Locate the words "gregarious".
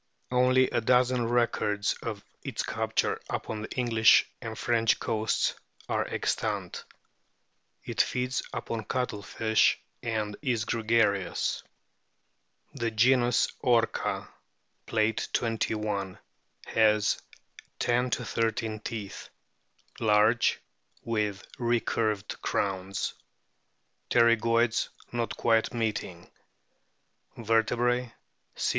10.65-11.61